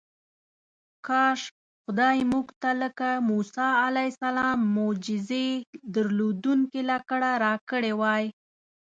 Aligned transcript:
کاش 1.07 1.41
خدای 1.83 2.17
موږ 2.31 2.47
ته 2.61 2.69
لکه 2.81 3.09
موسی 3.29 3.69
علیه 3.85 4.09
السلام 4.13 4.59
معجزې 4.77 5.47
درلودونکې 5.95 6.81
لکړه 6.91 7.29
راکړې 7.45 7.93
وای. 8.01 8.25